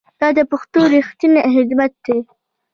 [0.19, 2.17] دا د پښتو ریښتینی خدمت دی.